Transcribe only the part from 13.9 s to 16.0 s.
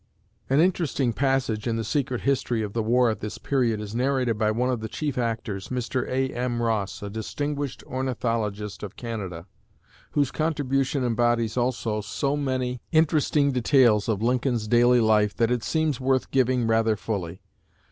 of Lincoln's daily life that it seems